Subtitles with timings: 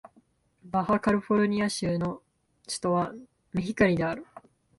[0.63, 2.23] バハ・カリフォルニア州の
[2.67, 3.13] 州都は
[3.53, 4.25] メヒカリである